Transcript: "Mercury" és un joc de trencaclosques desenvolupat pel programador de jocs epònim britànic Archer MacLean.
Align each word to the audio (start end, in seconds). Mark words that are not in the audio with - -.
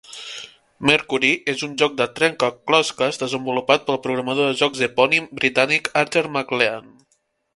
"Mercury" 0.89 1.29
és 1.51 1.59
un 1.67 1.75
joc 1.81 1.97
de 1.99 2.07
trencaclosques 2.19 3.21
desenvolupat 3.25 3.85
pel 3.89 4.01
programador 4.07 4.49
de 4.53 4.57
jocs 4.63 4.83
epònim 4.89 5.31
britànic 5.43 5.93
Archer 6.05 6.27
MacLean. 6.39 6.91